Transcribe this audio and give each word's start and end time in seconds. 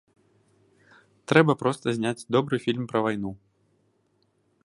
Трэба 1.31 1.53
проста 1.61 1.85
зняць 1.97 2.27
добры 2.37 2.55
фільм 2.65 2.83
пра 2.93 2.99
вайну! 3.09 3.31